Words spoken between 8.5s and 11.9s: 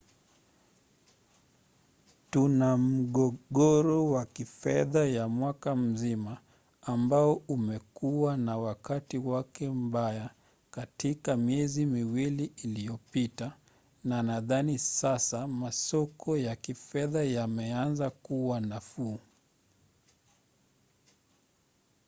wakati wake mbaya katika miezi